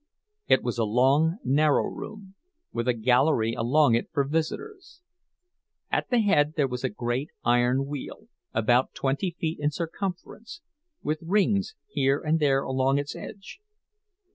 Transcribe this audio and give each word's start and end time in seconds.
It 0.47 0.63
was 0.63 0.79
a 0.79 0.83
long, 0.83 1.37
narrow 1.43 1.85
room, 1.85 2.33
with 2.73 2.87
a 2.87 2.95
gallery 2.95 3.53
along 3.53 3.93
it 3.93 4.09
for 4.11 4.23
visitors. 4.23 4.99
At 5.91 6.09
the 6.09 6.21
head 6.21 6.53
there 6.55 6.67
was 6.67 6.83
a 6.83 6.89
great 6.89 7.29
iron 7.43 7.85
wheel, 7.85 8.27
about 8.51 8.95
twenty 8.95 9.35
feet 9.39 9.59
in 9.59 9.69
circumference, 9.69 10.61
with 11.03 11.19
rings 11.21 11.75
here 11.87 12.19
and 12.19 12.39
there 12.39 12.63
along 12.63 12.97
its 12.97 13.15
edge. 13.15 13.59